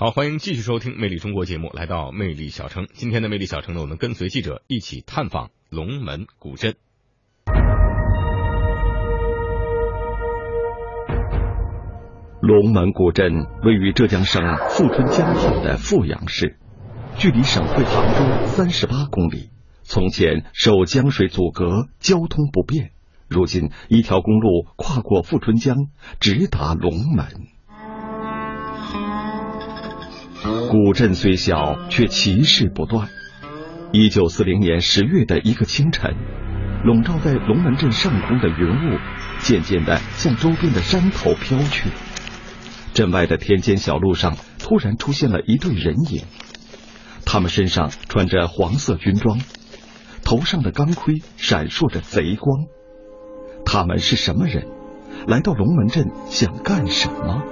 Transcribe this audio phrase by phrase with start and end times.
[0.00, 2.86] 好，欢迎继续收听《魅力中国》节目，来到魅力小城。
[2.94, 6.74] 今天的魅力小城呢，我们跟随记者一起探访龙门古镇。
[12.40, 16.56] 龙门古镇位于浙江省富春江口的富阳市，
[17.18, 19.50] 距离省会杭州三十八公里。
[19.82, 22.92] 从前受江水阻隔，交通不便。
[23.28, 25.76] 如今一条公路跨过富春江，
[26.20, 27.26] 直达龙门。
[30.42, 33.08] 古镇虽小，却奇事不断。
[33.92, 36.14] 一九四零年十月的一个清晨，
[36.84, 38.98] 笼罩在龙门镇上空的云雾，
[39.40, 41.90] 渐渐的向周边的山头飘去。
[42.94, 46.22] 镇外的田间小路上，突然出现了一对人影，
[47.26, 49.40] 他们身上穿着黄色军装，
[50.24, 52.66] 头上的钢盔闪烁着贼光。
[53.66, 54.66] 他们是什么人？
[55.26, 57.42] 来到龙门镇想干什么？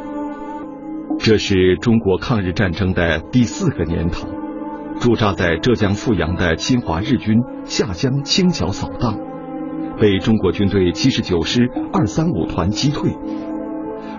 [1.19, 4.29] 这是中国抗日战争的第四个年头，
[5.01, 9.19] 驻扎在浙江富阳的侵华日军下江清剿扫荡，
[10.01, 13.11] 被中国军队七十九师二三五团击退。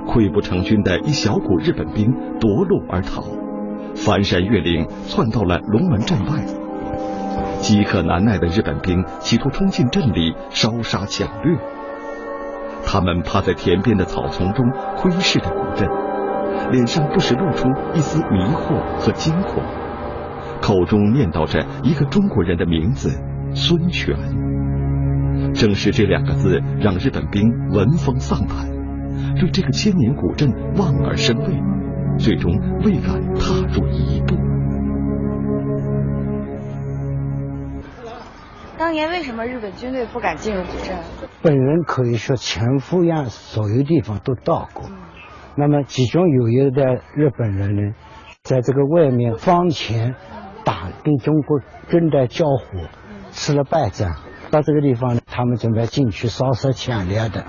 [0.06, 3.24] 溃不成军的一小股日本兵夺路而逃，
[3.96, 6.44] 翻山越岭窜到了龙门镇外。
[7.60, 11.58] 饥渴难耐的日本兵企图冲进镇里烧杀抢掠，
[12.86, 14.66] 他们趴在田边的草丛中
[14.98, 15.88] 窥视着古镇，
[16.72, 19.64] 脸上不时露出一丝迷惑和惊恐，
[20.62, 23.10] 口中念叨着一个中国人的名字
[23.54, 24.16] 孙权。
[25.54, 28.70] 正是这两个字让日本兵闻风丧胆。
[29.40, 31.46] 对这个千年古镇望而生畏，
[32.18, 32.52] 最终
[32.84, 34.36] 未敢踏入一步。
[38.78, 40.98] 当年为什么日本军队不敢进入古镇？
[41.42, 44.90] 本人可以说全富阳所有地方都到过，
[45.56, 47.94] 那么其中有一代日本人呢，
[48.44, 50.16] 在这个外面方前
[50.64, 52.88] 打跟中国军队交火，
[53.32, 54.16] 吃了败仗，
[54.52, 57.46] 到这个地方呢，他们准备进去烧杀抢掠的。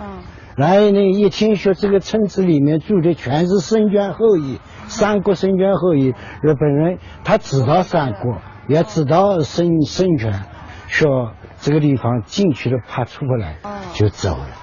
[0.57, 4.59] 然后呢，一听说这个村子里面住的全是孙权后裔，
[4.89, 8.39] 三国孙权后裔，日本人他知道三国，
[8.69, 10.45] 也知道孙孙权，
[10.89, 13.57] 说这个地方进去了怕出不来，
[13.95, 14.60] 就走了。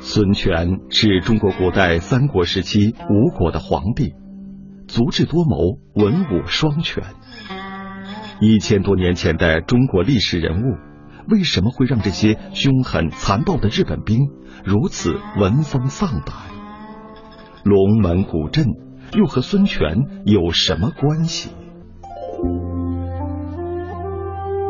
[0.00, 4.14] 孙权是中国古代三国时期吴国的皇帝，
[4.86, 7.02] 足智多谋，文武双全。
[8.40, 10.76] 一千多年前的中国历史人物。
[11.30, 14.16] 为什么会让这些凶狠残暴的日本兵
[14.64, 16.34] 如此闻风丧胆？
[17.64, 18.64] 龙门古镇
[19.12, 21.50] 又和孙权有什么关系？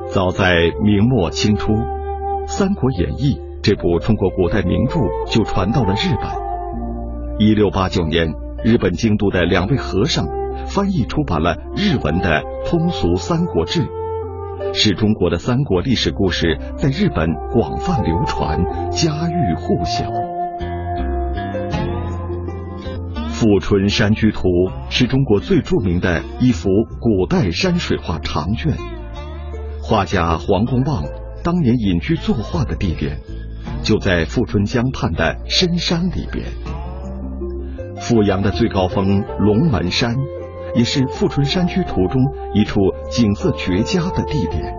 [0.08, 1.72] 早在明末清初，
[2.48, 4.94] 《三国演义》这部中国古代名著
[5.26, 6.30] 就传到了日本。
[7.38, 8.32] 一六八九年，
[8.64, 10.24] 日本京都的两位和尚
[10.68, 13.82] 翻译出版了日文的通俗《三国志》。
[14.72, 20.06] 使中国的三国历史故事在日本广泛流传，家喻户晓。
[23.28, 24.48] 《富春山居图》
[24.88, 26.70] 是中国最著名的一幅
[27.00, 28.72] 古代山水画长卷。
[29.82, 31.04] 画家黄公望
[31.44, 33.18] 当年隐居作画的地点，
[33.82, 36.46] 就在富春江畔的深山里边。
[37.96, 40.14] 富阳的最高峰龙门山。
[40.74, 42.20] 也是《富春山居图》中
[42.52, 42.78] 一处
[43.10, 44.74] 景色绝佳的地点。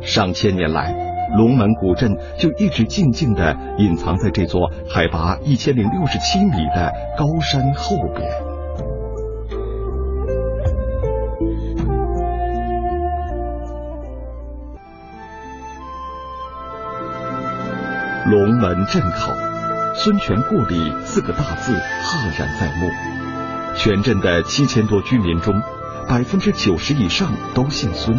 [0.00, 0.94] 上千年来，
[1.36, 8.49] 龙门古镇就一直静静地隐藏在这座海拔一千零六十七米的高山后边。
[18.26, 19.32] 龙门镇口，
[19.94, 22.90] 孙权故里四个大字赫然在目。
[23.76, 25.62] 全镇的七千多居民中，
[26.06, 28.18] 百分之九十以上都姓孙，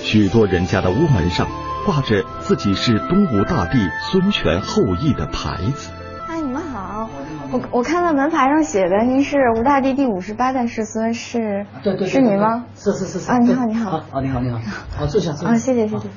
[0.00, 1.46] 许多人家的屋门上
[1.84, 3.78] 挂着自己是东吴大帝
[4.10, 5.90] 孙权后裔的牌子。
[6.26, 7.10] 哎，你们好，
[7.52, 11.66] 我我看到门牌上写的您是吴大帝第五十八代世孙，是？
[11.82, 12.64] 对对，是您吗？
[12.76, 13.30] 是是是是。
[13.30, 13.90] 啊，你好你好。
[13.90, 14.58] 啊，你好你好。
[14.96, 15.32] 好，坐下。
[15.46, 16.08] 啊，谢谢谢谢。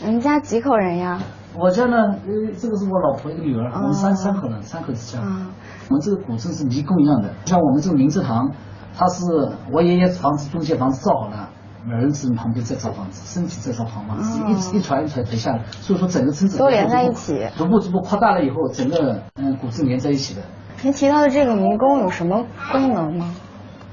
[0.00, 1.20] 你们家几口人呀？
[1.60, 5.18] 我家呢，呃，这个是我老婆一个女儿，我们三三口人，三口之家。
[5.88, 8.52] 我们这个古镇是迷宫一样的，像我们这个明字堂，
[8.96, 9.24] 它是
[9.72, 11.48] 我爷爷房子中间房子造好了，
[11.90, 20.42] 儿子旁边再造房子，身体再造房子，一一传一传传下来，所以说整个村子都连在一起，逐步逐步扩大了以后，整个嗯古镇连在一起的。
[20.84, 23.34] 您提到的这个迷宫有什么功能吗？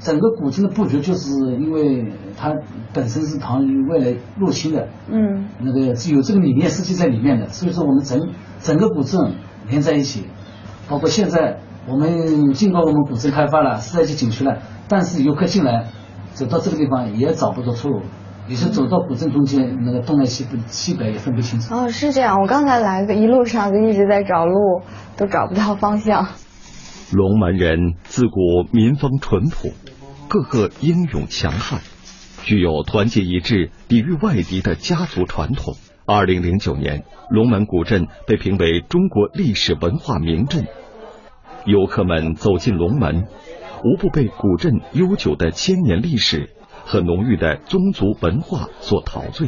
[0.06, 2.54] 整个古镇的布局就是因为它
[2.94, 8.30] 本身是唐虞外来入侵的，嗯，那个是有这个理念设计在里面的，所以说我们整
[8.60, 9.34] 整个古镇
[9.68, 10.26] 连在一起，
[10.88, 11.58] 包括现在。
[11.88, 14.58] 我们尽管我们古镇开发了，四 A 级景区了，
[14.88, 15.86] 但是游客进来
[16.34, 18.02] 走到这个地方也找不到出路，
[18.48, 21.76] 也是走到古镇中间那个东南西北西北也分不清楚。
[21.76, 24.82] 哦，是这样，我刚才来的一路上就一直在找路，
[25.16, 26.26] 都找不到方向。
[27.14, 29.70] 龙门人自古民风淳朴，
[30.36, 31.80] 个个英勇强悍，
[32.44, 35.76] 具有团结一致、抵御外敌的家族传统。
[36.06, 40.68] 二零零九年，龙门古镇被评为中国历史文化名镇。
[41.66, 43.28] 游客们走进龙门，
[43.86, 46.50] 无不被古镇悠久的千年历史
[46.84, 49.48] 和浓郁的宗族文化所陶醉。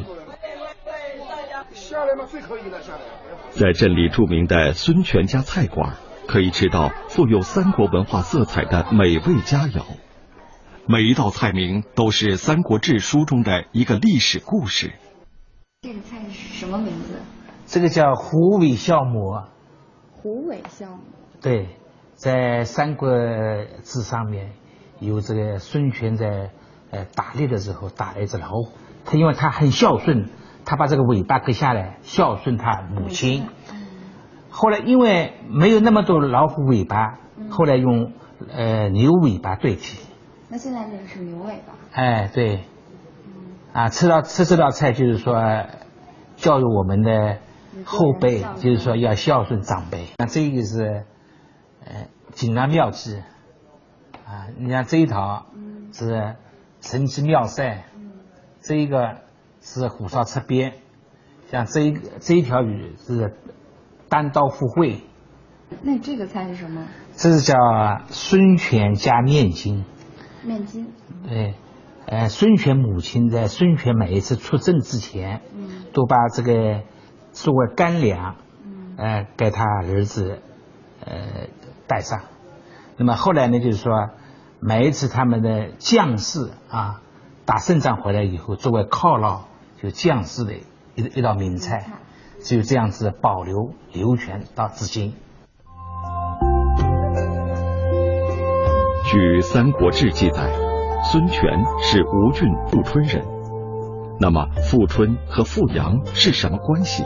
[3.49, 5.97] 在镇里著名的孙权家菜馆。
[6.27, 9.81] 可以吃到富有三国文化色彩的美味佳肴，
[10.89, 14.93] 每一道菜名都是《三国志》书中的一个历史故事。
[15.81, 17.19] 这个菜是什么名字？
[17.65, 19.37] 这个叫虎尾酵母。
[20.13, 20.99] 虎尾酵母。
[21.41, 21.75] 对，
[22.13, 24.53] 在《三国志》上面
[25.01, 26.51] 有这个孙权在
[26.91, 28.71] 呃打猎的时候打了一只老虎，
[29.03, 30.29] 他因为他很孝顺，
[30.63, 33.45] 他把这个尾巴割下来孝顺他母亲。
[34.49, 37.19] 后来因为没有那么多老虎尾巴，
[37.49, 38.13] 后来用
[38.49, 39.99] 呃牛尾巴对替。
[40.49, 41.73] 那现在那个是牛尾巴。
[41.91, 42.63] 哎，对。
[43.73, 45.35] 啊，吃到吃这道菜就是说，
[46.35, 47.37] 教育我们的
[47.83, 50.07] 后辈，就是说要孝顺长辈。
[50.17, 51.05] 那这个是
[51.85, 53.17] 呃锦囊妙计
[54.25, 55.45] 啊，你像这一套
[55.93, 56.35] 是
[56.81, 57.83] 神机妙算，
[58.61, 59.17] 这一个
[59.61, 60.73] 是虎烧侧边，
[61.51, 63.35] 像这一这一条鱼是。
[64.09, 65.01] 单刀赴会，
[65.81, 66.87] 那这个菜是什么？
[67.17, 67.57] 这是叫
[68.07, 69.83] 孙权加面筋。
[70.47, 70.87] 面筋。
[71.27, 71.55] 对，
[72.05, 76.81] 呃，孙权母亲在孙权每一次出征之前，嗯，都把这个
[77.33, 80.39] 作为干粮，嗯，呃，给他儿子，
[81.05, 81.47] 呃，
[81.87, 82.21] 带上。
[82.97, 83.91] 那么后来呢，就是说，
[84.59, 87.01] 每一次他们的将士啊，
[87.45, 89.43] 打胜仗回来以后，作为犒劳
[89.81, 90.53] 就将士的
[90.95, 91.85] 一一道名菜。
[92.39, 95.15] 只有这样子保留流传到至今。
[99.17, 100.47] 据《三国志》记载，
[101.11, 101.41] 孙权
[101.81, 103.25] 是吴郡富春人。
[104.19, 107.03] 那么，富春和富阳是什么关系？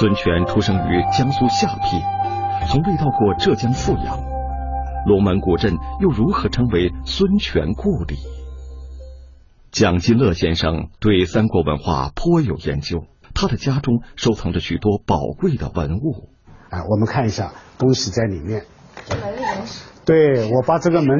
[0.00, 2.02] 孙权出生于江苏下邳，
[2.66, 4.18] 从未到过浙江富阳。
[5.06, 8.16] 龙门古镇又如何成为孙权故里？
[9.70, 13.04] 蒋金乐先生对三国文化颇有研究。
[13.32, 16.30] 他的家中收藏着许多宝贵的文物。
[16.68, 18.64] 啊，我们看一下东西在里面。
[20.04, 21.18] 对，我把这个门，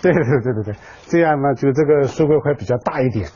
[0.00, 0.74] 对对对对对，
[1.08, 3.28] 这样呢，就这个书柜会比较大一点。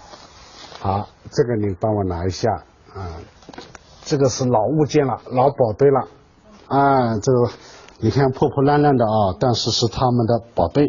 [0.80, 2.50] 好，这个你帮我拿一下
[2.94, 3.18] 啊，
[4.02, 6.08] 这个是老物件了，老宝贝了
[6.68, 7.50] 啊，这个
[8.00, 10.86] 你看破破烂烂的啊，但是是他们的宝贝，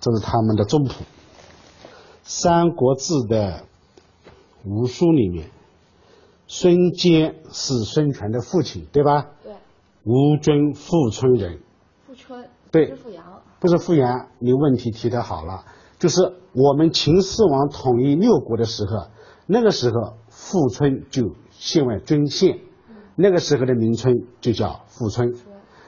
[0.00, 0.90] 这是他们的宗谱，
[2.22, 3.64] 《三国志》的
[4.64, 5.50] 吴书里面。
[6.46, 9.28] 孙坚是孙权的父亲，对吧？
[9.42, 9.54] 对。
[10.04, 11.58] 吴军富春人。
[12.06, 12.46] 富春。
[12.74, 12.88] 对。
[13.60, 14.28] 不是富阳。
[14.40, 15.64] 你问题提得好了。
[15.98, 16.20] 就是
[16.52, 19.06] 我们秦始皇统一六国的时候，
[19.46, 22.58] 那个时候富春就县外郡县，
[23.16, 25.34] 那个时候的名称就叫富春。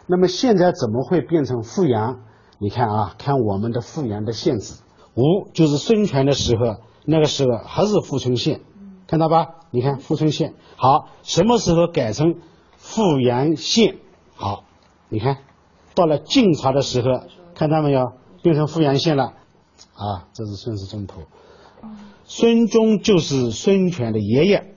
[0.06, 2.20] 那么现在怎么会变成富阳？
[2.58, 4.80] 你看啊，看我们的富阳的县址，
[5.14, 8.60] 吴就是孙权的时候，那个时候还是富春县。
[9.08, 9.48] 看到吧？
[9.70, 12.36] 你看富春县好，什么时候改成
[12.76, 13.98] 富阳县？
[14.34, 14.64] 好，
[15.10, 15.38] 你看
[15.96, 18.12] 到了晋朝的时候，看到没有？
[18.42, 19.32] 变成富阳县了。
[19.94, 21.22] 啊，这是孙氏宗谱。
[22.24, 24.74] 孙忠就是孙权的爷爷。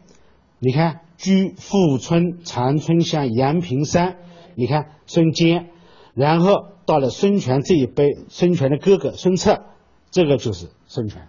[0.58, 4.18] 你看，居富春长春乡阳平山。
[4.56, 5.70] 你看孙坚，
[6.16, 6.54] 然后
[6.86, 9.62] 到了孙权这一辈，孙权的哥哥孙策，
[10.10, 11.28] 这个就是孙权。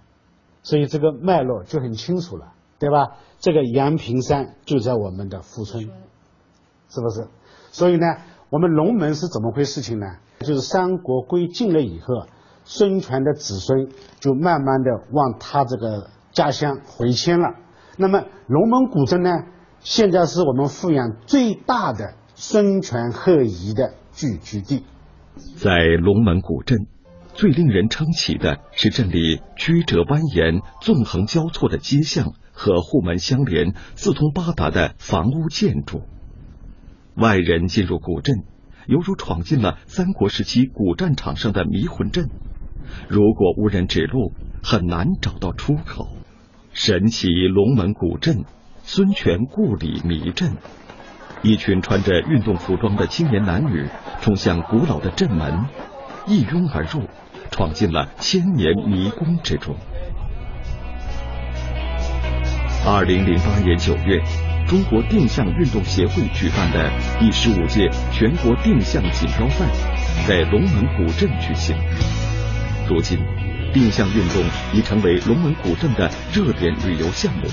[0.62, 2.54] 所以这个脉络就很清楚了。
[2.78, 3.18] 对吧？
[3.40, 7.28] 这个阳平山就在我们的富春，是不是？
[7.72, 8.06] 所以呢，
[8.50, 10.06] 我们龙门是怎么回事情呢？
[10.40, 12.26] 就是三国归晋了以后，
[12.64, 17.54] 孙权的子孙就慢慢的往他这个家乡回迁了。
[17.96, 19.30] 那么龙门古镇呢，
[19.78, 24.84] 现在是我们富阳最大的孙权后裔的聚居地。
[25.56, 26.88] 在龙门古镇，
[27.32, 32.32] 最令人称奇的是镇里曲折蜿蜒、纵横交错的街巷。
[32.52, 36.02] 和户门相连、四通八达的房屋建筑，
[37.16, 38.44] 外人进入古镇，
[38.86, 42.28] 犹如闯进了三国时期古战场上的迷魂阵。
[43.08, 46.08] 如果无人指路，很难找到出口。
[46.72, 48.44] 神奇龙门古镇，
[48.82, 50.56] 孙权故里迷阵。
[51.42, 53.86] 一群穿着运动服装的青年男女
[54.20, 55.66] 冲向古老的镇门，
[56.26, 57.08] 一拥而入，
[57.50, 59.74] 闯进了千年迷宫之中。
[62.86, 64.22] 二零零八年九月，
[64.70, 69.66] 中国定向运动协会举办的第十五届全国定向锦标赛
[70.28, 71.76] 在龙门古镇举行。
[72.88, 73.18] 如今，
[73.74, 74.40] 定向运动
[74.72, 77.48] 已成为龙门古镇的热点旅游项目，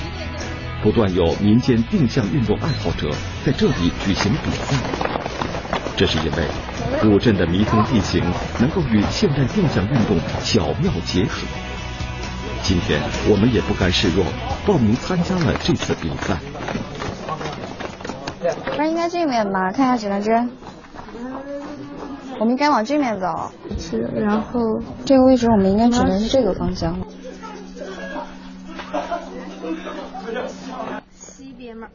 [0.84, 3.10] 不断有民间定向运动爱好者
[3.44, 4.78] 在这里举行比赛。
[5.96, 6.44] 这是因为
[7.02, 8.24] 古镇的迷宫地形
[8.60, 11.48] 能够与现代定向运动巧妙结合。
[12.62, 14.24] 今天我们也不甘示弱，
[14.68, 16.38] 报名参加了这次比赛。
[18.54, 19.72] 不是应该这面吧？
[19.72, 20.50] 看一下指南针。
[22.40, 23.52] 我们应该往这面走。
[23.78, 24.60] 是，然后
[25.06, 27.00] 这个位置我们应该指的是这个方向。
[31.12, 31.88] 西边嘛。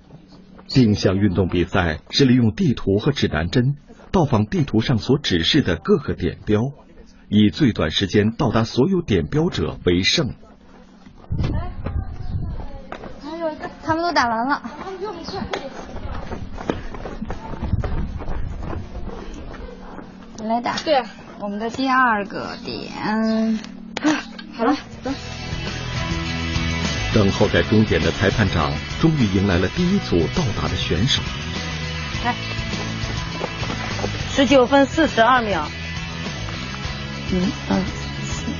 [0.66, 3.76] 定向运动比赛是利用地图和指南针
[4.10, 6.60] 到访地图上所指示的各个点标，
[7.28, 10.34] 以最短时间到达所有点标者为胜。
[13.22, 14.62] 还有一个，他们都打完了。
[20.48, 20.76] 来打。
[20.84, 21.02] 对，
[21.38, 23.60] 我们的第二个点。
[24.56, 25.10] 好了，走。
[27.14, 31.20] 等候在终点的裁判长终于迎来了第一组到达的选手。
[32.24, 32.34] 来，
[34.30, 35.68] 十九分四十二秒。
[37.30, 37.34] 一
[37.68, 37.78] 二
[38.24, 38.54] 四五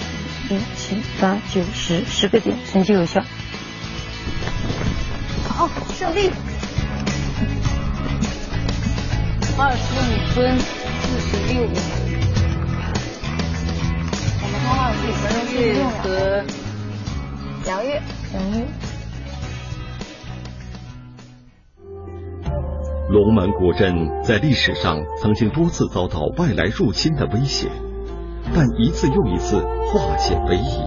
[0.51, 3.23] 六七八九十，十个点，成绩有效。
[5.49, 6.31] 好，胜利。
[9.59, 10.59] 二十五分
[11.19, 11.63] 四十六。
[14.41, 15.23] 我们刚刚有几分
[15.77, 16.05] 钟和
[17.67, 18.01] 杨月。
[18.35, 18.67] 杨月。
[23.11, 27.69] 龙门古镇在历史上曾经多次遭到外来入侵的威胁。
[28.55, 30.81] 但一次又一次化险为夷。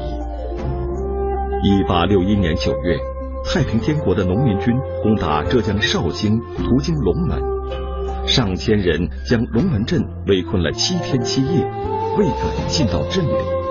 [1.64, 2.98] 一八六一年九月，
[3.44, 11.66] 太平天国的农民军攻打浙江绍兴，途经龙门，上千人将龙门镇围困了七天七夜，
[12.18, 13.65] 未敢进到镇里。